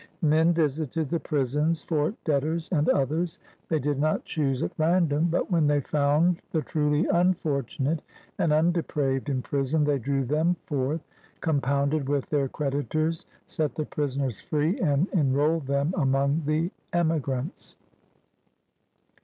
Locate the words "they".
3.69-3.77, 5.67-5.79, 9.83-9.99